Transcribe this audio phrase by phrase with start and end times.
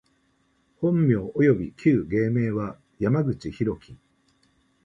[0.79, 3.99] 本名および旧芸名は、山口大樹（やまぐちひろき）